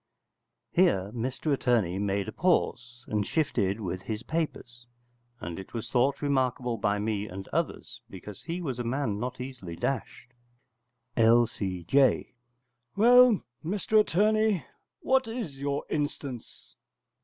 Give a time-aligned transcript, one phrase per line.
[0.71, 4.87] [Here Mr Attorney made a pause, and shifted with his papers:
[5.39, 9.39] and it was thought remarkable by me and others, because he was a man not
[9.39, 10.33] easily dashed.]
[11.15, 12.33] L.C.J.
[12.95, 14.65] Well, Mr Attorney,
[15.01, 16.73] what is your instance?